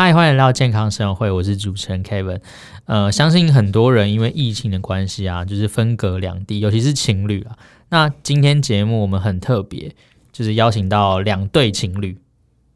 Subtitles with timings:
[0.00, 2.38] 嗨，欢迎来到健康生活会，我是主持人 Kevin。
[2.84, 7.58] 呃，相信很多人因为疫情的关系啊，就是分隔两地，尤其是情侣啊。
[7.88, 9.92] 那今天节目我们很特别，
[10.30, 12.16] 就是邀请到两对情侣，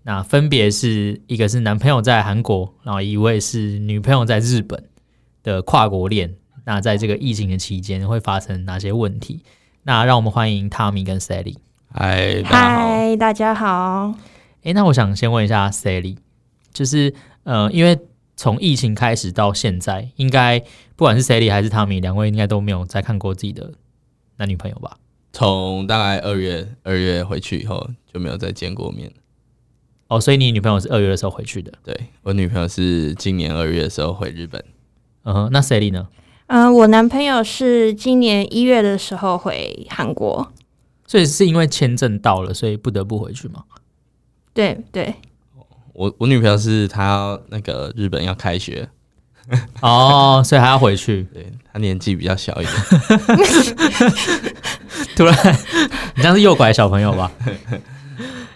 [0.02, 4.82] 那分别是一个是男朋友在韩国，然后一位是女朋友在日本
[5.44, 6.34] 的跨国恋。
[6.64, 9.44] 那在这个疫情的期间会发生哪些问题？
[9.84, 11.54] 那让我们欢迎 Tommy 跟 Sally。
[11.94, 14.12] 嗨，嗨，大家好。
[14.64, 16.16] 诶，那我想先问一下 Sally。
[16.72, 17.12] 就是
[17.44, 17.98] 呃，因为
[18.36, 20.58] 从疫情开始到现在，应该
[20.96, 23.72] 不管是 Sally 还是 Tommy，两位应该都没有再看过自己的
[24.36, 24.98] 男女朋友吧？
[25.32, 29.12] 从大概二月二月回去以后，就没有再见过面。
[30.08, 31.72] 哦，所以你女朋友是二月的时候回去的？
[31.82, 34.62] 对，我女朋友是今年二月的时候回日本。
[35.24, 36.08] 嗯哼，那 Sally 呢？
[36.48, 40.52] 嗯、呃，我男朋友是今年一月的时候回韩国。
[41.06, 43.64] 所以是因为签证到了，所以不得不回去吗？
[44.54, 45.14] 对对。
[45.92, 48.88] 我我女朋友是她那个日本要开学
[49.80, 51.24] 哦，所以还要回去。
[51.34, 52.76] 对，她年纪比较小一点。
[55.16, 55.34] 突然，
[56.14, 57.30] 你像是诱拐小朋友吧？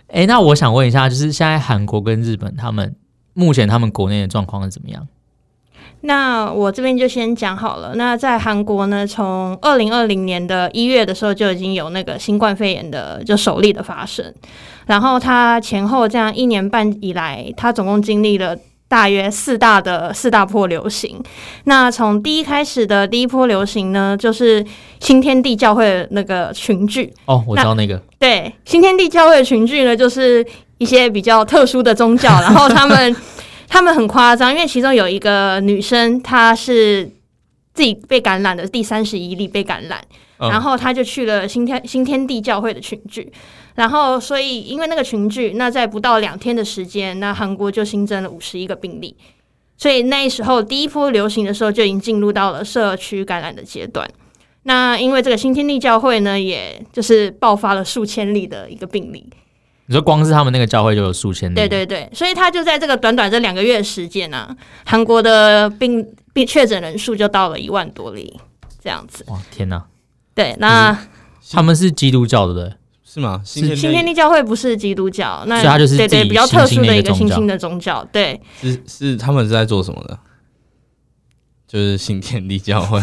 [0.09, 2.95] 哎、欸，那我想问一下，就是现在韩国跟日本，他们
[3.35, 5.07] 目前他们国内的状况是怎么样？
[6.03, 7.95] 那我这边就先讲好了。
[7.97, 14.33] 那在韩国呢，从二零二零年的一月的时候就已经有那个新冠肺炎的就首例的发生，
[14.87, 21.21] 然后它前后这样一年半以来，它总共经历了大约四大的四大波流行。
[21.65, 24.65] 那从第一开始的第一波流行呢，就是
[25.01, 27.13] 新天地教会的那个群聚。
[27.25, 28.01] 哦，我知道那个。
[28.21, 30.47] 对，新天地教会的群聚呢，就是
[30.79, 33.17] 一些比较特殊的宗教，然后他们。
[33.69, 37.11] 他们很夸张，因为其中有一个女生，她是
[37.75, 40.03] 自己被感染的第三十一例被感染，
[40.39, 43.31] 嗯、然后她就去了新天新天地教会的群聚，
[43.75, 49.17] 然后所以因为那个群聚，那在不到两天的时间，那韩国就新增了五十一个病例，
[49.77, 54.09] 所以那时候第一波流行的时候就已经进入到了社区感染的阶段。
[54.63, 59.29] 那因为这个新天地教会呢，也就是爆发了数千例的一个病例。
[59.87, 68.39] 你说光是他们那个教会就有数千例，对对对，所以他就在这个短短这两个月的时间呢、啊，韩国的病病确诊人数就到了一万多例，
[68.83, 69.25] 这样子。
[69.29, 69.85] 哇，天哪！
[70.35, 70.99] 对，那
[71.51, 72.75] 他们是基督教的，对？
[73.05, 73.41] 是吗？
[73.45, 78.41] 新天，新天地教会不是基督教，那他就是对对比较特殊的一个新兴的宗教，对。
[78.61, 80.19] 是是，他们是在做什么的？
[81.69, 83.01] 就是新天地教会，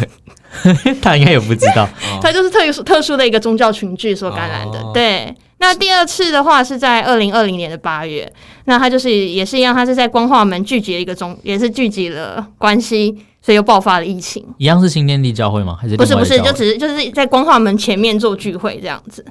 [1.02, 1.88] 他应该也不知道，
[2.22, 5.34] 他就是特殊特殊的一个宗教群聚所感染的，哦、对。
[5.64, 8.30] 那第二次的话是在二零二零年的八月，
[8.66, 14.46] 那他就是也是一样，他是在光化门聚集了一个中，也是聚集了关系，所以又爆发了疫情。
[14.58, 15.78] 一样是新天地教会吗？
[15.82, 19.26] 还是不是不是，就只是就是在光化门前面做聚会这样子。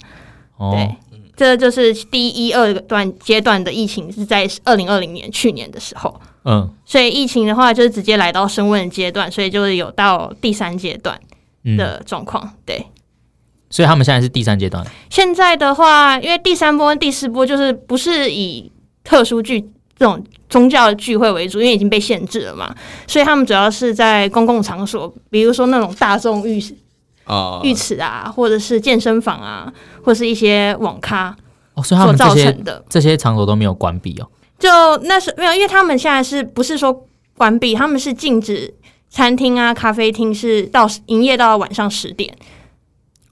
[0.56, 0.96] 哦，对，
[1.36, 6.18] 这就是第一二段阶段的疫情是在二零二零年去年的时候。
[6.46, 11.20] 嗯，所以疫情的话就是直接来到升温阶段，所以就是有到第三阶段
[11.76, 12.42] 的状况。
[12.42, 12.86] 嗯、对。
[13.72, 14.86] 所以他们现在是第三阶段。
[15.10, 18.70] 现在的话，因为第三波跟第四波就是不是以
[19.02, 19.60] 特殊聚
[19.98, 22.72] 这种宗教的聚会为主，因为已经被限制了嘛，
[23.06, 26.62] 所以他们主要是在公共场所，比如说那种大众浴
[27.24, 29.72] 啊、浴池啊，或者是健身房啊，
[30.04, 31.34] 或是一些网咖
[31.74, 34.28] 哦，所以他们造成的这些场所都没有关闭哦。
[34.58, 34.68] 就
[35.04, 37.06] 那是没有，因为他们现在是不是说
[37.36, 37.74] 关闭？
[37.74, 38.74] 他们是禁止
[39.08, 42.36] 餐厅啊、咖啡厅是到营业到晚上十点。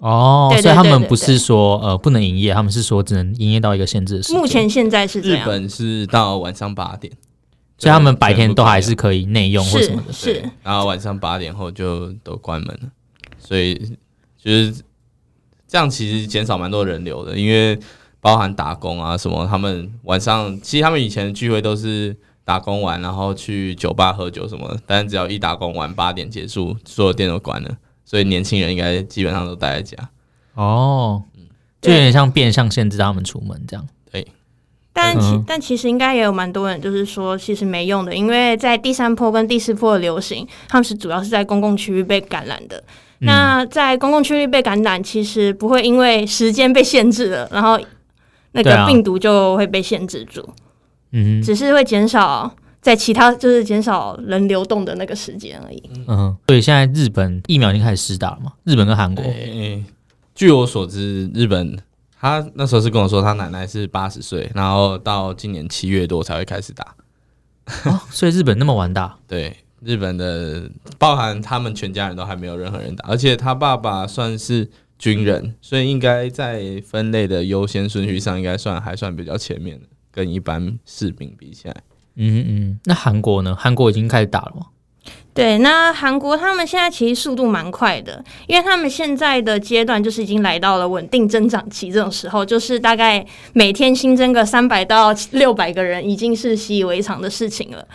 [0.00, 4.38] 哦，对对对对对，所以他们不是说呃不能营业，他们是说只能营业到一个限制的时间。
[4.38, 7.12] 目前现在是这样，日本是到晚上八点，
[7.76, 10.50] 所以他们白天都还是可以内用或什么的，是，是。
[10.62, 12.88] 然后晚上八点后就都关门了，
[13.38, 13.74] 所以
[14.42, 14.72] 就是
[15.68, 17.78] 这样，其实减少蛮多人流的，因为
[18.22, 27.70] 包含打工啊什么，他们晚上其实他们以前的聚会都是打工完然后去酒吧喝酒什么的，但是只要一打工完八点结束，所有店都关了。
[28.10, 29.96] 所以年轻人应该基本上都待在家
[30.54, 31.22] 哦，
[31.80, 33.86] 就有点像变相限制他们出门这样。
[34.10, 34.26] 对，
[34.92, 42.82] 但其但其实应该也有蛮多人就是说，其实没用的，因为在第三波跟第四波的流行，他们是主要是在公共区域被感染的。
[43.20, 47.78] 嗯、那在公共区域被感染，其实不会因为时间被限制了，然后
[48.50, 50.44] 那个病毒就会被限制住。
[51.12, 52.52] 嗯，只是会减少。
[52.80, 55.82] 在其他就是减少人流动的那个时间而已。
[56.06, 58.52] 嗯，所以现在日本疫苗已经开始施打了嘛？
[58.64, 59.84] 日本跟韩国、欸。
[60.34, 61.78] 据我所知，日本
[62.18, 66.94] 他那时候是跟我说，他奶奶是八十岁，然后到今年七月多才会开始打。
[67.84, 69.18] 哦， 所以日本那么晚打？
[69.28, 81.76] 对，日本的包含他们全家人都还没有任何人打，而且他爸爸算是军人，所以应该在分类的优先顺序上应该算还算比较前面的，跟一般士兵比起来。
[82.16, 83.56] 嗯嗯，那韩国呢？
[83.58, 84.66] 韩国已经开始打了吗？
[85.32, 97.86] 对，那韩国他们现在其实速度蛮快的，因为他们现在的阶段就是已经来到了稳定增长期这种时候，就是大概每天新增个三百到六百个人，已经是习以为常的事情了。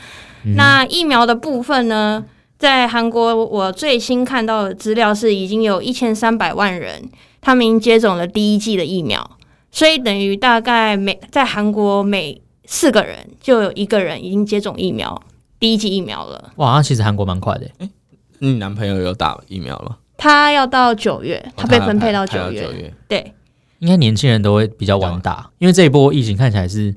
[0.46, 2.24] 嗯、那疫苗的部分呢，
[2.58, 7.10] 在韩国我最新看到的资料是，已经有一千三百万人，
[7.42, 9.38] 他们已经接种了第一剂的疫苗，
[9.70, 15.22] 所以等于大概每在韩国每四个人就有一个人已经接种疫苗。
[15.58, 16.74] 第一剂疫苗了，哇！
[16.74, 17.66] 那其实韩国蛮快的。
[17.80, 17.90] 哎，
[18.40, 19.98] 你男朋友有打疫苗了？
[20.18, 22.62] 他要到九月，他被分配到九月。
[22.62, 23.34] 月对，
[23.80, 26.94] 应该年轻人都会比较晚打，因为这一波疫情看起来是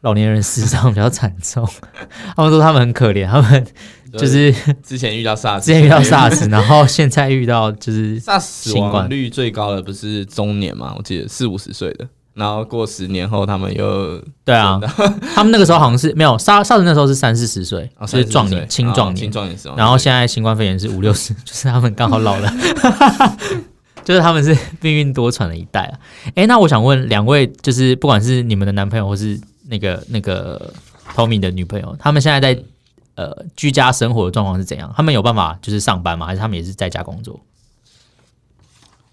[0.00, 1.66] 老年人死伤比较惨重。
[2.36, 3.64] 他们说他们很可怜，他们
[4.12, 4.52] 就是
[4.82, 10.94] 之前遇到 SARS，之前遇到 SARS， 然后现在遇到就是 SARS 死亡率最高的不是中年吗？
[10.98, 12.08] 我记得四五十岁的。
[12.40, 14.80] 然后过十年后，他们又对啊，
[15.36, 19.76] 他们那个时候好像是没有杀杀人那时候是三四十岁，是壮年、青壮年、青壮年时候。
[19.76, 22.50] 然后现在新冠肺炎是五六十， 就是他们刚好老了，
[24.02, 25.98] 就是他们是命运多舛的一代啊。
[26.34, 29.38] 哎，那我想问两位，就是不管是你们的男朋友，或是
[29.68, 30.72] 那个那个
[31.14, 32.62] Tommy 的女朋友，他们现在在
[33.16, 34.90] 呃居家生活的状况是怎样？
[34.96, 36.24] 他们有办法就是上班吗？
[36.26, 37.38] 还是他们也是在家工作？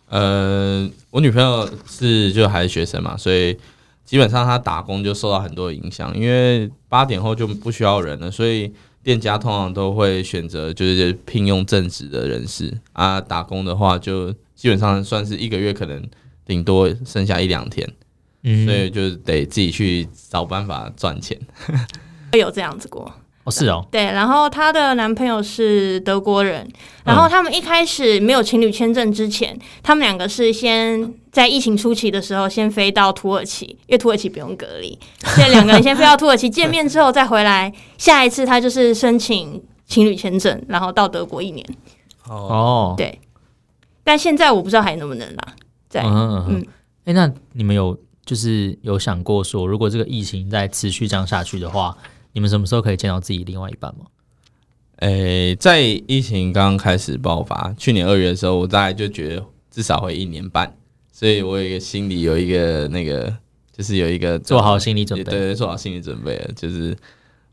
[0.09, 3.57] 呃，我女朋友是就还是学生嘛，所以
[4.05, 8.71] 基本上她打工就受到很多影响，因为八点后就不需要人了，所以
[9.03, 16.01] 店家通常都会选择就是聘用正职的人士啊，打工的话就基本上算是一个月可能
[16.45, 17.87] 顶多剩下一两天，
[18.43, 21.37] 嗯，所以就得自己去找办法赚钱。
[22.31, 23.13] 会有这样子过。
[23.47, 26.69] 哦，是哦，对，然后她的男朋友是德国人，
[27.05, 41.65] 然后他们一开始没有情侣签证之前，他们两个是先在疫情初期的时候先飞到土耳其，因为土耳其不用隔离，所以两个人先飞到土耳其见面之后再回来，下一次他就是申请情侣签证，然后到德国一年。
[42.27, 43.17] 哦，对，
[44.03, 45.55] 但现在我不知道还能不能啦。
[45.87, 46.65] 在嗯嗯，
[47.05, 51.97] 哎，那你们有就是有想过说，如果这个疫情再持续这样下去的话？
[52.37, 54.05] 你们什么时候可以见到自己另外一半吗？
[54.97, 60.77] 诶、欸，在疫情刚刚开始爆发，去年二月的时候，我大概就觉得至少会一年半，
[61.11, 63.35] 所以我有一个心里有一个那个，
[63.75, 66.51] 就是有一个做好心理准备，对，做好心理准备了。
[66.55, 66.95] 就是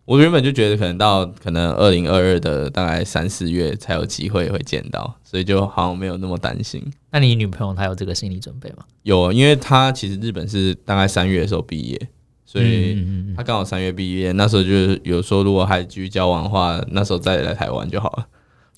[0.05, 6.93] 我原本就觉得可能到可能二零二二的大概三四月才有机会会见到，所以就好像没有那么担心。
[7.11, 8.85] 那你女朋友她有这个心理准备吗？
[9.05, 12.09] 有，因为她其实日本是大概三月的时候毕业。
[12.55, 13.05] 所以
[13.37, 18.27] 他刚好三月毕业，那时候就是有说，如果还继续交往的话，那时候再来台湾就好了。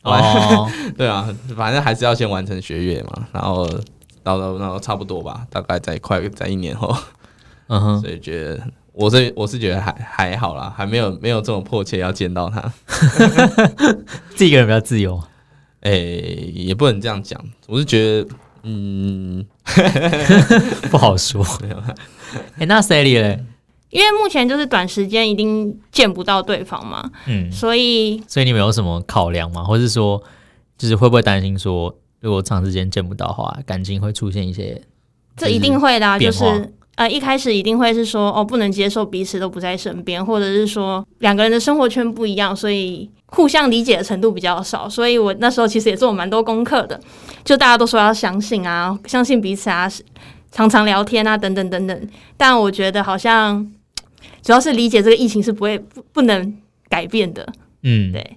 [0.00, 3.68] 哦， 对啊，反正还是要先完成学业嘛，然后
[4.22, 6.96] 到到然后差不多吧，大概在快在一年后，
[7.66, 8.58] 嗯哼，所以觉得
[8.94, 12.72] 我是我是觉得还还好啦，还没有没有这么迫切要见到他，
[14.34, 15.22] 自己一个人比较自由，
[15.82, 18.28] 哎、欸，也不能这样讲，我是觉得，
[18.62, 19.44] 嗯，
[20.90, 21.44] 不好说。
[21.62, 21.94] 哎、
[22.60, 23.44] 欸，那 Sally 嘞？
[23.90, 29.62] 因为目前就是短时间一定见不到对方嘛，嗯，所以所以你们有什么考量吗？
[29.62, 30.20] 或是说，
[30.76, 34.82] 就是会不会担心说，如果长时间见不到的话，感情会出现一些？
[35.36, 36.44] 这一定会的、啊，就是
[36.96, 44.88] 呃，一开始一定会是说，哦，不能接受彼此都不在身边，或者是说两个人的生活圈不一样，所以互相理解的程度比较少。
[44.88, 47.00] 所以我那时候其实也做了蛮多功课的，
[47.44, 49.88] 就大家都说要相信啊，相信彼此啊，
[50.50, 52.08] 常常聊天啊，等等等等。
[52.36, 53.72] 但我觉得好像。
[54.46, 56.56] 主要是理解这个疫情是不会不不能
[56.88, 57.44] 改变的，
[57.82, 58.36] 嗯，对。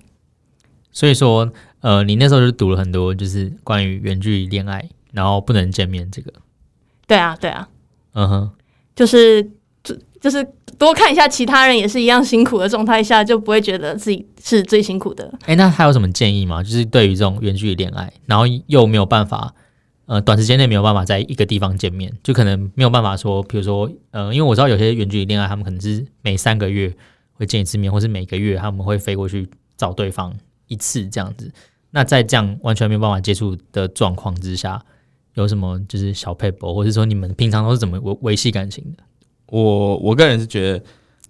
[0.91, 6.33] 所以说，呃，你那时候就读了很多，就是关于远距离恋爱，然后不能见面这个。
[7.05, 7.69] 对啊，对啊，
[8.13, 8.51] 嗯哼，
[8.95, 9.43] 就是
[9.83, 10.43] 就就是
[10.79, 15.31] 多看一下其他人也是一样辛苦的状态下，就不会觉得自己是最辛苦的。
[15.45, 16.63] 哎，那还有什么建议吗？
[16.63, 19.53] 就是对于这种远距离恋爱，然后又没有办法。
[20.09, 26.91] 呃，短时间内没有办法在一个地方见面，就可能没有办法说，比如说，呃，因为我知道有些远距离恋爱，他们可能是每三个月
[27.33, 29.47] 会见一次面，或是每个月他们会飞过去
[29.77, 30.35] 找对方
[30.65, 31.51] 一次这样子。
[31.91, 34.83] 那在这样完全没有办法接触的状况之下，
[35.35, 39.03] 有什么就是小撇步，或者说你们平常都是怎么维维系感情的？
[39.45, 40.79] 我我个人是觉得，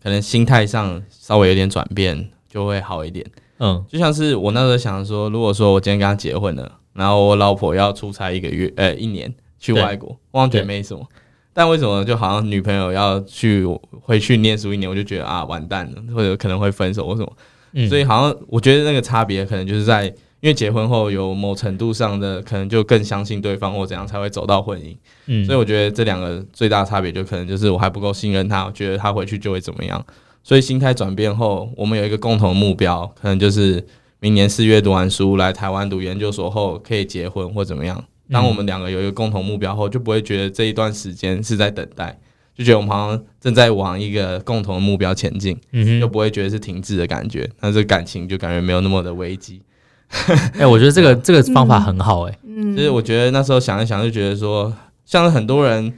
[0.01, 3.29] 可能心态上稍微有点转变就会好一点。
[3.57, 6.78] 嗯，就像是我那时候想说，如果说我今天跟他结婚了。
[6.99, 11.07] 然后我老婆要出差一个月，呃，一年去外国，我觉得没什么。
[11.53, 13.65] 但为什么就好像女朋友要去
[14.01, 17.37] 回去念书一年，我就觉得啊，完蛋了，或者可能会分手或什么。
[17.71, 20.07] 嗯，所以好像我觉得那个差别可能就是在，
[20.41, 24.93] 因为结婚后有某程度上的可能就更相信对方或怎样才会走到婚姻。
[25.27, 30.05] 嗯，所以我觉得这两个最大差别就可能就是我还不够信任他，我觉得他回去就会怎么样。
[30.43, 33.85] 所以心态转变后，我们有一个共同目标，可能就是
[34.19, 38.03] 明年四月读完书来台湾读研究所后可以结婚或怎么样。
[38.31, 42.19] 当我们两个有一个共同目标后，就不会觉得这一段时间是在等待。
[42.53, 49.61] 就觉得我们好像正在往一个共同的目标前进，嗯哼，又不会觉得是停滞的感觉，那这感情就感觉没有那么的危机。
[50.27, 54.73] 哎、欸，我觉得这个这个方法很好、欸，哎，嗯，就是我觉得那时候想一想，就觉得说，
[55.05, 55.93] 像很多人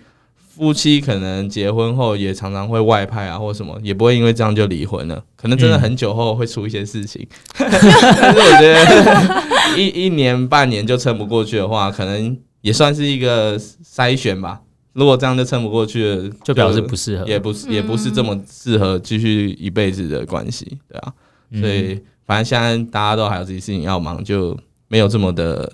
[0.53, 7.25] 夫妻可能结婚后也常常会外派啊，或什么，也不会因为这样就离婚了，可能真的很久后会出一些事情。
[7.57, 9.43] 嗯、 但是我觉得
[9.77, 14.59] 一一年半年就撑不过去的话，可能也算是一个筛选吧。
[14.93, 21.13] 如果这样就撑不过去了，就表示不适合，也不是也不是这么适合继续一辈子的关系，对啊。
[21.61, 24.57] 所以反正现在大家都还有自己事情要忙，就
[24.89, 25.71] 没有这么的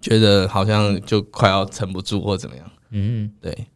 [0.00, 2.64] 觉得好像就快要撑不住或怎么样。
[2.90, 3.66] 嗯，对。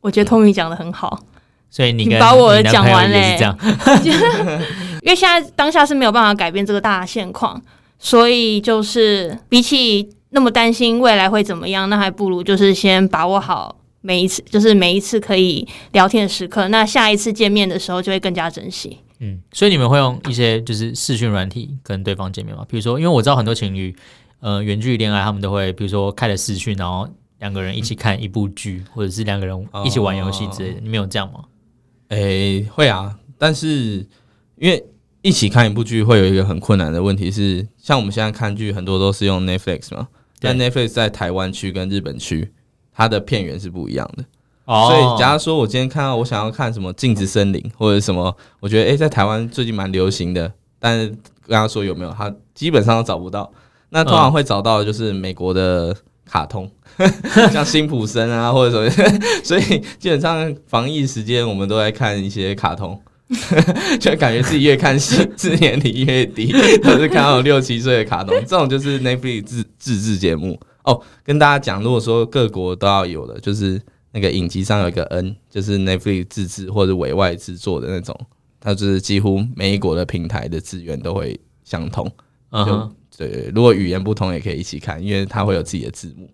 [0.00, 1.22] 我觉得 Tommy 讲的很好，
[1.70, 3.56] 所以你把我讲完嘞，这样。
[5.02, 7.60] 因为现在当下是没有办法改变这个大现况，
[7.98, 10.10] 所以就是比起。
[10.32, 11.90] 那么担心未来会怎么样？
[11.90, 16.68] 那还不如就是先把握好每一次，就是每一次可以聊天的时刻。
[16.68, 18.98] 那下一次见面的时候就会更加珍惜。
[19.18, 22.64] 嗯，所以你们会用一些就是视讯软体跟对方见面吗？
[22.68, 23.92] 比如说，因为我知道很多情侣，
[24.38, 27.08] 呃，远距离恋爱，他们都会比如说开了视讯，然后
[27.40, 30.76] 两个人一起看一部剧，或者是两个人一起玩游戏之类的。
[30.76, 31.44] 哦、你们有这样吗？
[32.08, 34.06] 诶、欸，会啊，但是
[34.56, 34.86] 因为。
[35.22, 40.08] 一起看一部剧会有一个很困难的问题是，像我们现在看剧很多都是用 Netflix 嘛，
[40.40, 42.50] 但 Netflix 在台湾区跟日本区，
[42.90, 44.24] 它的片源是不一样的。
[44.64, 51.08] 哦，所以假如说我今天看到我想要看什么《镜子森林》或者什么，我觉得诶，在台湾最近蛮流行的，但是
[51.46, 53.52] 跟他说有没有，他基本上都找不到。
[53.90, 55.94] 那通常会找到的就是美国的
[56.24, 56.70] 卡通，
[57.52, 59.62] 像辛普森啊或者什么， 所以
[59.98, 63.00] 基本上防疫时间我们都在看一些卡通。
[64.00, 66.50] 就感觉自己越看戏，字年龄越低，
[66.82, 68.34] 都是看到六七岁的卡通。
[68.40, 71.00] 这种就是 Netflix 自自制节目哦。
[71.22, 73.80] 跟大家讲，如果说各国都要有的，就是
[74.10, 78.18] 那个影集上有一个 N，就是 Netflix 自制或者委外制作的那种，
[78.58, 82.10] 它就是几乎每一国的平台的资源都会相同。
[82.50, 86.28] 嗯、uh-huh.，对，如果语言不同也可以一起看，因为它会有自己的字幕。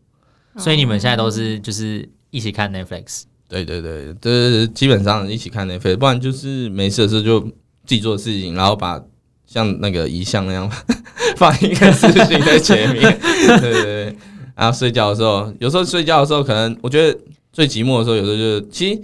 [0.58, 3.22] 所以你们现在都是就是一起看 Netflix。
[3.48, 9.00] 对对对，就是基本上一起看 Netflix，不然就是没事的时候就自己做事情，然后把
[9.46, 10.68] 像那个遗像那样
[11.36, 13.02] 放一个视讯在前面，
[13.60, 14.16] 对对对，
[14.56, 17.16] 然后睡觉的时候，有时候睡觉的时候，可能我觉得
[17.52, 19.00] 最寂寞的时候，有时候就是其实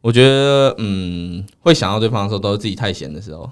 [0.00, 3.50] 我觉得嗯，会想到对方的时候，都是自己太闲的时候，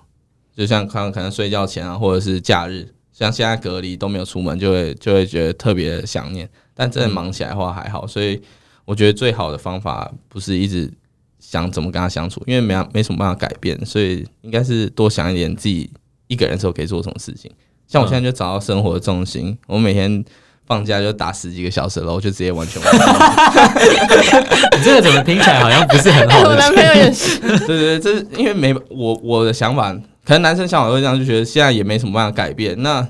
[0.56, 6.48] 就像可能可能睡觉前啊，或者是假日，像现在隔离都没有出门，就会就会觉得特别想念，
[6.78, 8.40] 但真的忙起来的话还好，所以。
[8.88, 10.90] 我觉得最好的方法不是一直
[11.38, 15.90] 想怎么跟他相处，因为没没什么办法改变，所以应该是多想一点自己
[16.26, 17.52] 一个人的时候可以做什么事情。
[17.86, 20.24] 像我现在就找到生活的重心，嗯、我每天
[20.66, 22.94] 放假就打十几个小时，然后就直接完全完。
[24.78, 26.40] 你这个怎么听起来好像不是很好？
[26.44, 27.38] 我男朋友也是。
[27.40, 29.92] 对对对，这是因为没我我的想法，
[30.24, 32.74] 可能男生想法会这样，就觉得现在也没什么办法改变。
[32.82, 33.06] 那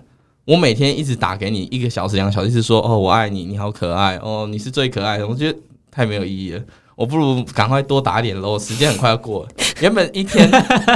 [0.49, 5.29] 我每天一直打给你一个小时、两个小时，是说哦我爱你，你好可爱哦，你是最可爱的。
[5.29, 5.59] 我觉得。
[5.91, 6.61] 太没有意义了，
[6.95, 8.57] 我不如赶快多打点喽。
[8.57, 9.45] 时间很快要过，
[9.81, 10.49] 原本一天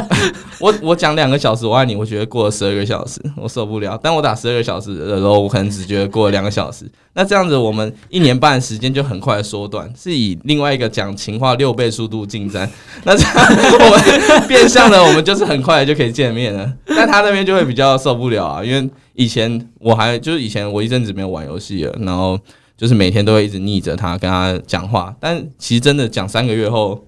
[0.61, 3.99] 我我讲两个小时我爱你，我觉得过了十二个小时，我受不了。
[4.00, 6.88] 但我打十二个小时的时候，我可能只觉得过了两个小时。
[7.14, 12.71] 那这样子，我们一年半的时间就很快缩短，是以另外一个讲情话六倍速度进展。
[13.02, 16.73] 那这样我们变相的，我们就是很快就可以见面了。
[16.87, 22.38] 但他那边就会比较受不了啊，因为以前我还就是以前我一阵子没有玩游戏了，然后。
[22.75, 27.07] 就是每天都会一直腻着他，跟他讲话，但其实真的讲三个月后，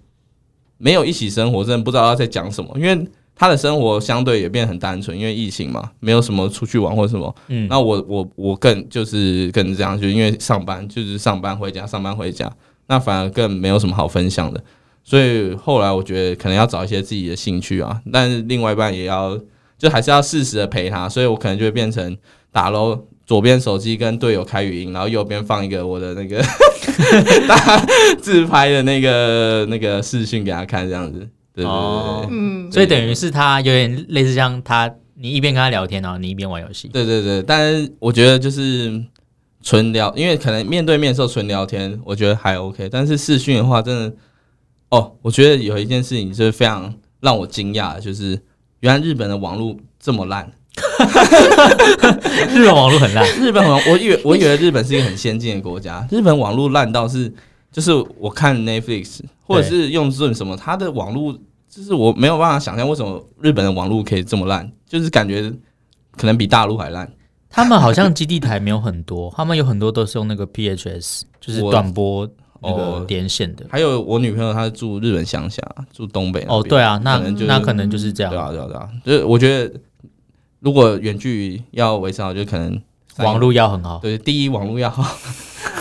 [0.79, 2.71] 没有一起生活，真的不知道他在讲什么。
[2.77, 7.35] 因为他的生活相对也变很单纯，因为疫情嘛，没有什么出去玩或什么。
[7.49, 12.49] 嗯，那我我我更就是更这样，就因为上班就是上班回家，上班回家，
[12.87, 14.63] 那反而更没有什么好分享的。
[15.03, 19.37] 所以后来我觉得可能要找一些自己的兴趣啊，但是另外一半也要，
[19.85, 21.09] 就还是要适时的陪他。
[21.09, 22.17] 所以我可能就会变成
[22.51, 23.07] 打喽。
[23.27, 26.45] 左边手机跟队友开语音，然后右边放一个我的那个
[27.49, 27.87] 大
[28.21, 31.21] 自拍的那个那个视讯给他看，这样子。
[31.55, 36.89] 对对对，哦，嗯，所以等于是他有点类似像他，你一边跟他聊天，然后你一边玩游戏。
[36.89, 39.03] 对对对，但是我觉得就是
[39.63, 42.91] 纯聊，因为可能面对面的时候纯聊天，我觉得还 OK。
[42.91, 44.15] 但是视讯的话，真的，
[44.91, 48.39] 哦，我觉得有一件事情就是非常让我惊讶的，就是
[48.85, 50.47] 原来日本的网络这么烂。
[52.53, 57.33] 日本网络很烂，日本网我以为我以为日本是一个很先进的国家， 日本网络烂到是
[57.73, 61.33] 就是我看 Netflix 或者是用 Zoom 什么，它的网络
[61.67, 65.51] 就是我没有办法想象为什么日本的网络可以这么烂，就是感觉
[66.19, 67.11] 可能比大陆还烂。
[67.49, 72.29] 他们好像基地台没有很多，他们有很多都是用那个 PHS，就是短波
[72.63, 73.65] 那个连线的。
[73.71, 76.45] 还有我女朋友她是住日本乡下，住东北。
[76.49, 78.33] 哦，对啊，那可能、就是、那可能就是这样。
[78.33, 78.89] 对啊，对啊，对啊。
[79.05, 79.75] 就是我觉得，
[80.61, 82.81] 如果远距离要维持好，就可能
[83.19, 83.99] 网络要很好。
[83.99, 85.05] 对，第一网络要好。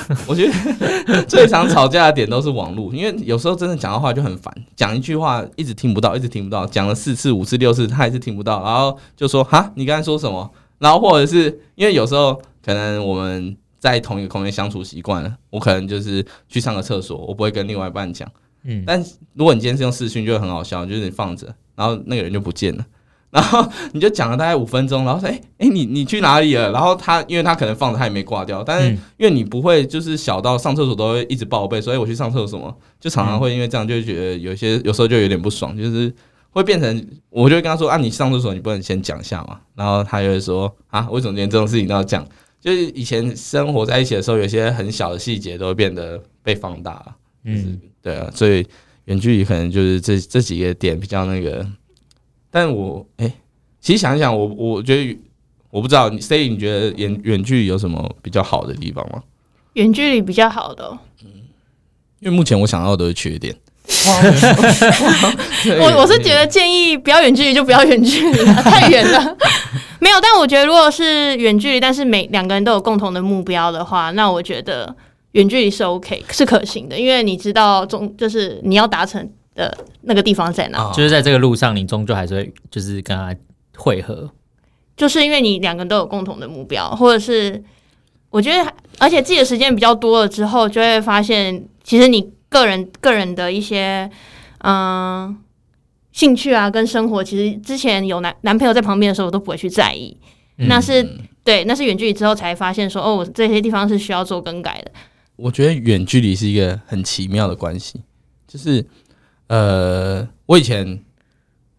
[0.27, 12.33] 我觉得最常吵架的点都是网络，因为有时候真的讲的话就很烦，讲一句话一直听不到，一直听不到，讲了四次、五次、六次，他还是听不到，然后就说：“哈，你刚才说什么？”然后或者是因为有时候
[12.65, 18.25] 可能我们在同一个空间相处习惯了，我可能就是去上个厕所，我不会跟另外一半讲。
[18.63, 22.85] 嗯，但如果你今天是用视讯，就会很好笑，就是你放着，然后那个人就不见了，
[23.29, 28.87] 然后你就讲了大概五分钟，然后说：“哎、欸、哎，你你去哪里了？”然后他因为他可能放着，他也没挂掉，但是
[29.17, 36.13] 因为你不会就是小到上厕所都会一直报备，所以我去上厕所嘛，就常常会因为这样就会觉得有些有时候就有点不爽，就是。
[36.55, 39.59] 会变成，我就会跟他说啊，你上厕所你不能先讲一下嘛？
[39.73, 42.23] 然后他就会说啊，为什么连这种事情都要讲？
[42.63, 47.15] 就是以前生活在一起的时候，有些很小的细节都会变得被放大了。
[47.43, 48.65] 嗯，对啊，所以
[49.05, 51.67] 远距离可能就是这这几个点比较那个。
[52.49, 53.33] 但我哎、欸，
[53.81, 55.19] 其实想一想，我我觉得
[55.71, 59.21] 我不知道，C 你觉得远远距离有什么比较好的地方吗？
[59.73, 61.29] 远距离比较好的、哦，嗯，
[62.21, 63.53] 因为目前我想到的都是缺点。
[65.79, 69.37] 我我是觉得建议不要远距离就不要远距离，太远了。
[69.99, 74.95] 没有，但我觉得如果是远距离，但是每两个人都有共同的目标的话，那我觉得
[75.33, 83.35] 远距离是 OK，是可行的，因为你知道终就是你要达成的那个地方在哪，就是在这个路上，你终究还是会就是跟他
[83.75, 84.29] 会合，
[84.95, 87.61] 就是因为你两个人都有共同的目标，或者是
[88.29, 92.31] 我觉得，而且自己的时间比较多了之后，就会发现其实你。
[92.53, 94.07] 个人个人的一些
[94.59, 95.35] 嗯
[96.11, 100.15] 兴趣啊，跟生活，其实之前有男男朋友在旁边的时候，我都不会去在意。
[100.59, 101.03] 嗯、那是
[101.43, 104.91] 对，那是远距离之后才发现说，哦，这些地方是需要做更改的。
[105.35, 107.99] 我觉得远距离是一个很奇妙的关系，
[108.47, 108.85] 就是
[109.47, 111.03] 呃，我以前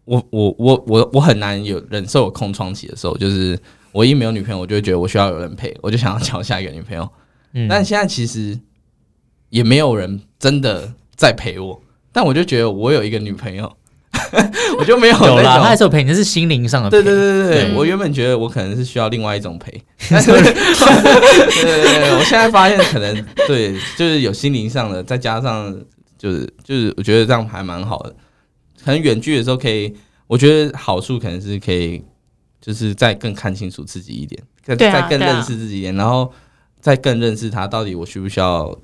[0.04, 3.56] 我我我我我很难有忍受有空窗期的时候，就是
[3.92, 7.08] 我一没有女朋友，我就会觉得我需要有人陪，我就想要 交下一个女朋友。
[7.52, 8.58] 嗯，但现在其实。
[9.54, 13.72] 也没有人真的在陪我，但我就觉得我有一个女朋友，
[14.80, 15.60] 我就没有有啦。
[15.62, 20.52] 那时候陪你是心灵上的陪，对对对对，对我原本觉得我可能是需要另外一种陪，但是对对
[21.84, 25.72] 对，我现在发现可能对，就是有心灵上的，再加上
[26.18, 28.12] 就是就是我觉得这样还蛮好的。
[28.84, 29.94] 可能远距的时候可以，
[30.26, 32.02] 我觉得好处可能是可以，
[32.60, 36.32] 就是再更看清楚自己一点，更再更认识自己一点，然后
[36.80, 38.76] 再更认识他到底我需不需要。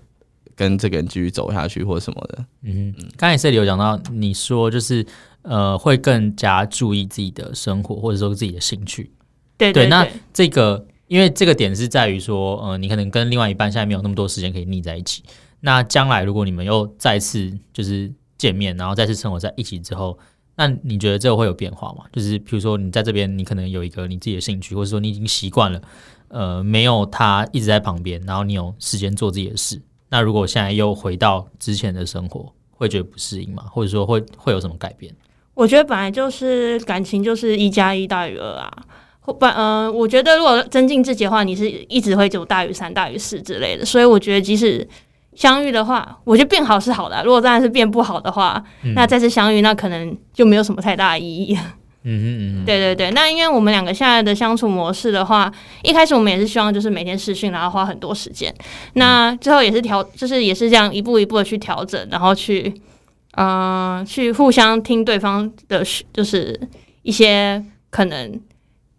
[0.61, 5.03] 跟这个人继续走下去或者什么的，嗯嗯，刚才这里有讲到，你说就是
[5.41, 9.11] 呃，会更加注意自己的生活，或者说自己的兴趣，
[9.57, 9.89] 对对，对，对。
[9.89, 15.23] 那这个，因为这个点是在于说，呃，你可能跟另外一半现在没有那么多时间可以腻在一起。
[15.61, 20.19] 那将来如果你们又再次就是见面，然后再次生活在一起之后，
[20.57, 22.05] 那你觉得这个会有变化吗？
[22.13, 25.81] 就是比如说你在这边，你可能有一个你自己的兴趣，或者说你已经习惯了，
[26.29, 29.81] 呃，没有他一直在旁边，然后你有时间做自己的事。
[30.11, 33.65] 那如果现在又回到之前的生活，会觉得不适应吗？
[33.71, 35.15] 或者说会会有什么改变？
[35.55, 38.71] 我觉得本来就是感情就是一加一大于二啊。
[39.25, 43.85] 不，嗯、呃，我觉得如果增进自己的话，你是一直会就大于三大于四之类的。
[43.85, 44.87] 所以我觉得即使
[45.35, 47.23] 相遇的话，我觉得变好是好的啊。
[47.23, 51.57] 如果当然是变不好的话，嗯、那再次相遇，那可能就没有什么太大的意义。
[52.03, 58.55] 嗯嗯嗯，对对对，那因为我们两个现在的相处模式的话，一开始我们也是希望就是每天视讯，然后花很多时间。
[58.95, 62.73] 那之后也是调，就是也是这样一步一步的去调整，然后去，
[63.33, 66.59] 嗯、呃，去互相听对方的，就是
[67.03, 68.41] 一些可能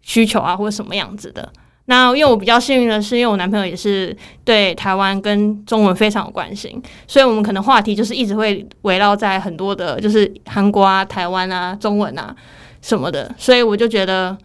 [0.02, 1.52] 需求啊，或者什么样子的。
[1.86, 12.32] 那因为我比较幸运的是，因为我男朋友也是对台湾跟中文非常有关心，所以我们可能话题就是一直会围绕在很多的，就是韩国啊、台湾啊、中文啊。
[12.82, 14.36] 什么的，所以我就觉得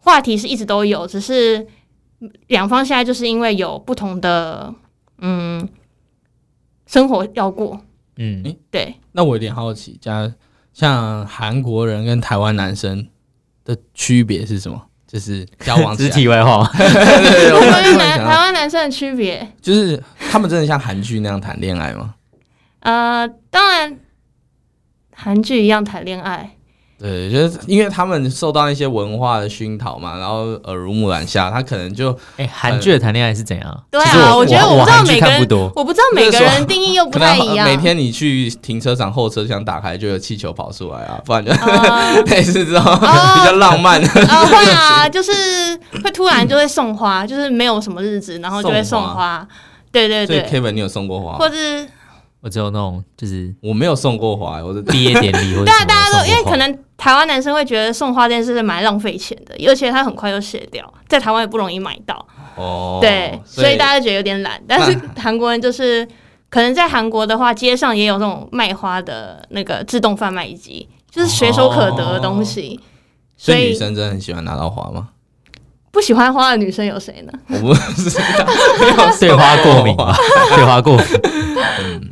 [0.00, 1.66] 话题是一直都有，只是
[2.48, 4.74] 两方现在就是因为有不同的
[5.18, 5.66] 嗯
[6.86, 7.80] 生活要过，
[8.16, 8.94] 嗯，对。
[9.12, 10.34] 那我有点好奇，像
[10.74, 13.08] 像韩国人跟台湾男生
[13.64, 14.82] 的区别是什么？
[15.06, 16.64] 就是交往 肢体外化。
[16.76, 22.14] 对对对，我们男台湾男生的区别就是他们真的像韩剧那样谈恋爱吗？
[22.80, 23.98] 呃，当然，
[25.12, 26.56] 韩剧一样谈恋爱。
[27.00, 33.84] 对，就是因为他们受到一些文化的熏陶嘛，然后耳濡目染下，他可能就哎，韩剧的谈恋爱是怎样？
[33.90, 37.66] 对啊，我觉得我不知道每个人，我我不知道每个人定义又不太一样。
[37.66, 41.50] 每天你去停车场后车厢打开，就有气球跑出来啊，不然就
[42.30, 44.06] 类似这种 比较浪漫的。
[44.26, 45.32] 啊，会啊，就是
[46.04, 49.46] 会突然就会送花，就是没有什么日子，然后就会送花。
[49.90, 50.46] 对对对。
[50.46, 51.38] 所以 Kevin，你有送过花？
[51.38, 51.88] 或是？
[52.40, 62.26] 我只有那种，就是我没有送过花，我的毕业典礼或者对啊，大家都因为可能台湾男生会觉得送花这件事是蛮浪费钱的，而且它很快就谢掉，在台湾也不容易买到。
[62.56, 64.62] 哦，对，所以，所以大家觉得有点懒。
[64.66, 66.06] 但是 韩国人就是
[66.48, 72.80] 可能在韩国的话，街上也有那种卖花的那个自动贩卖机，就是随手可得的东西。
[72.80, 72.84] 哦、
[73.36, 75.10] 所以，所以女生真的很喜欢拿到花吗？
[75.92, 77.32] 不喜欢花的女生有谁呢？
[77.48, 80.14] 我不知道， 对花过敏吧？
[80.54, 81.04] 对花过敏。
[81.80, 82.10] 嗯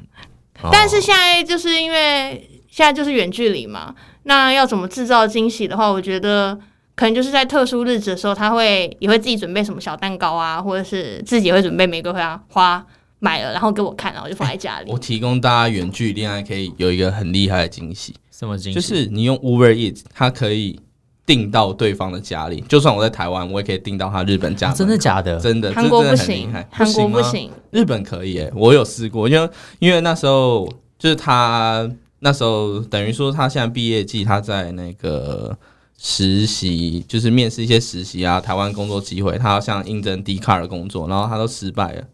[0.72, 3.94] 但是现在就是因为现在就是远距离嘛，
[4.24, 6.58] 那要怎么制造惊喜的话，我觉得
[6.94, 12.86] 可能就是在特殊日子的时候，他会也会自己准备什么小蛋糕啊，或者是自己也会准备玫瑰花花
[13.20, 14.90] 买了，然后给我看，然后就放在家里。
[14.90, 18.74] 我提供大家远距离恋爱可以有一个很厉害的惊喜，什么惊喜？
[18.74, 20.80] 就是你用 Uber Eats，它可以。
[21.28, 24.72] 订到对方的家里，就算我在台湾，我也可以订到他日本家。
[24.72, 25.38] 真的假的？
[25.38, 30.66] 真的，韩国不行，韩国不行，日本可以诶，我有试过，因为因为那时候
[30.98, 31.86] 就是他
[32.20, 35.54] 那时候等于说他现在毕业季，他在那个
[35.98, 42.04] 实习，就是面试一些实习啊，台湾工作机会，他要像应征 Dcard 的工作，然后他都失败了，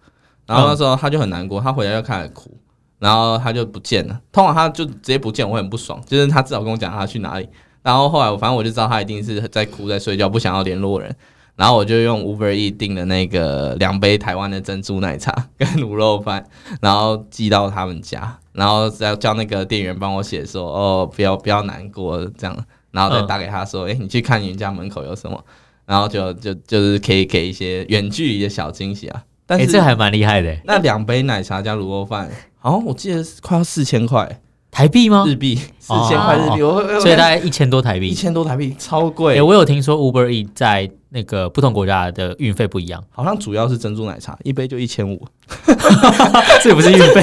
[0.45, 2.51] 然后那时候他就很难过，他回来就开始哭，
[2.99, 7.49] 然后他就不见了，通常他就直接不见，我很不爽，就是他至少跟我讲他去哪里。
[7.85, 11.15] 然后后来我反正我就知道他一定是在哭在睡觉，不想要联络人。
[11.57, 16.45] 然后我就用 Uber E 订的那个两杯台湾的珍珠奶茶跟卤肉饭，
[16.81, 25.45] 然后寄到他们家，然后再叫那个店员帮我写说哦，不要不要难过这样，然后再打给他说，哎、嗯，你去看人家门口有什么，
[25.87, 29.23] 然后就就就是可以给一些远距离的小惊喜啊。
[29.47, 34.41] 但是、欸、这还蛮厉害的，那两杯奶茶加卤肉饭，好像我记得快要四千块。
[34.75, 35.25] 台币吗？
[35.25, 39.35] 日币四千块日币，哦，所以大概一千多台币，一千多台币超贵。
[39.35, 45.25] 哎，欸，我有听说 Uber E 在那个不同国家的运费不一样，好像主要是珍珠奶茶，一杯就一千五，
[46.61, 47.23] 这也不是运费，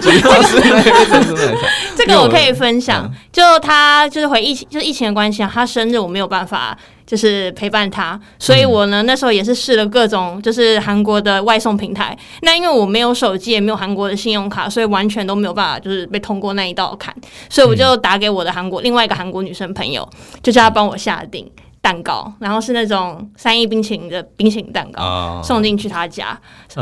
[0.00, 1.68] 这个 主要是那杯珍珠奶茶。
[1.98, 6.78] 这个我可以分享，就他就是回疫情，就是疫情的关系啊，他生日我没有办法。
[7.06, 12.18] 就是陪伴他，所以我呢那时候也是试了各种就是韩国的外送平台。
[12.42, 17.14] 那因为我没有手机，也没有韩国的信用卡，所以完全都没有办法就是被通过那一道坎。
[17.48, 20.06] 所以我就打给我的韩国另外一个韩国女生朋友，
[20.42, 21.48] 就叫她帮我下订
[21.80, 26.36] 蛋糕，然后是那种三亿冰淇淋的冰淇淋蛋糕送进去她家。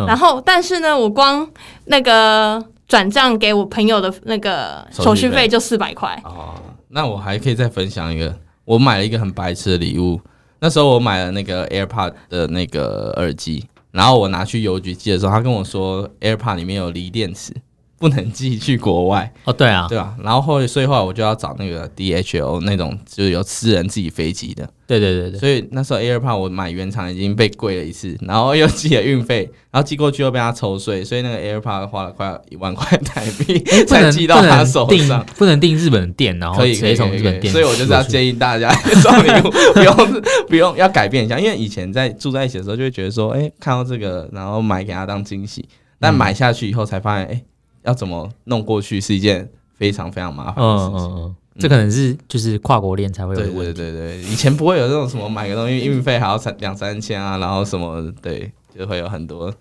[0.06, 1.46] 然后但是呢，我光
[1.84, 6.18] 那个转账给我朋友的那个手续费就四百块。
[6.24, 6.54] 哦，
[6.88, 8.34] 那我还可以再分享一个。
[8.64, 10.20] 我买了一个很白痴的礼物，
[10.60, 17.52] 那时候我买了那个 AirPod 的那个耳机，然后我拿去邮局寄的时候，他跟我说 AirPod 里面有锂电池。
[17.98, 19.32] 不能寄去国外。
[19.44, 45.66] 哦，对啊，对啊，然后后所以后来我就要找那个 DHL 那种，就是有私人自己飞机的，对对对对，所以那时候 AirPod 我买原厂已经被贵了一次，然后又寄了运费， 然后寄过去又被他抽税，所以那个 AirPod 花了快一万块台币 才寄到他手上，不能订日本店，然后可以直接从日本店，所以我就是要建议大家 送礼物不用不用要改变一下，因为以前在住在一起的时候就会觉得说，哎，看到这个然后买给他当惊喜，
[46.00, 47.42] 但买下去以后才发现，哎。
[47.84, 50.96] 要怎么弄过去是一件非常非常麻烦的事情。
[50.96, 53.72] 嗯嗯嗯，这可能是就是跨国恋才会有的问题。
[53.72, 59.52] 对对对对，以前不会有这种什么买个东西运费还要三两三千啊，然后什么对，就会有很多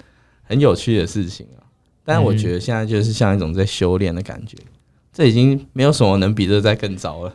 [0.44, 1.62] 很有趣的事情啊。
[2.06, 4.58] 但是我觉得现在就是像一种在修炼的感觉，
[5.14, 7.34] 这已经没有什么能比这再更糟了。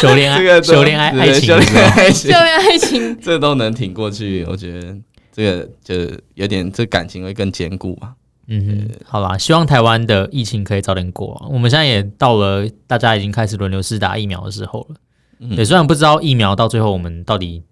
[0.00, 4.44] 修炼爱，个修炼爱 爱情，修炼爱情，修炼爱情， 这都能挺过去。
[4.48, 4.96] 我觉得
[5.32, 5.94] 这个就
[6.34, 8.14] 有点这感情会更坚固吧。
[8.52, 11.40] 嗯哼，好啦，希望台湾的疫情可以早点过。
[11.48, 14.96] 我们现在也到了大家已经开始轮流试打疫苗的时候了。
[15.38, 17.62] 嗯，对，虽然不知道疫苗到最后我们到底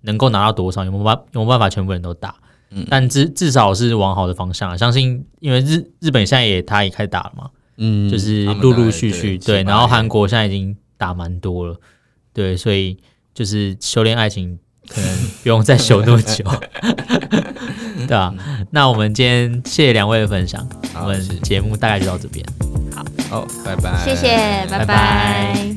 [0.00, 2.34] 能够拿到多少，有没有办有没有办法全部人都打？
[2.70, 4.76] 嗯，但至至少是往好的方向。
[4.78, 11.76] 相信因为日日本现在也他也开始打了嘛，嗯，就是陆陆续续对，对，然后韩国现在已经打蛮多了，
[12.32, 12.96] 对，所以
[13.34, 14.58] 就是修炼爱情。
[14.94, 16.44] 可能不用再修那么久，
[18.06, 18.32] 对啊。
[18.70, 20.66] 那我们今天谢谢两位的分享，
[21.00, 22.44] 我们节目大概就到这边。
[22.94, 24.36] 好，好，拜拜，谢谢，
[24.70, 24.84] 拜拜。
[24.84, 25.71] 拜拜。